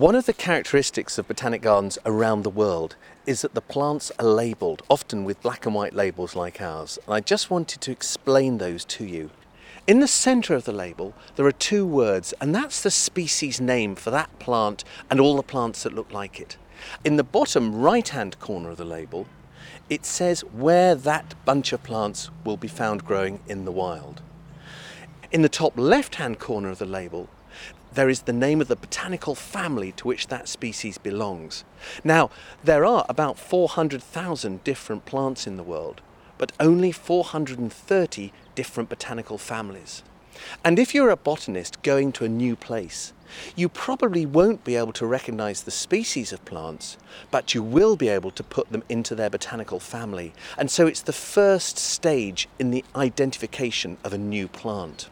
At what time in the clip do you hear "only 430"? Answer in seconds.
36.60-38.32